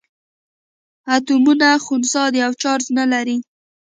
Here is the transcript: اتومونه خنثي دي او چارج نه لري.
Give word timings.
اتومونه 1.15 1.69
خنثي 1.85 2.23
دي 2.33 2.39
او 2.47 2.53
چارج 2.61 2.85
نه 2.97 3.05
لري. 3.11 3.37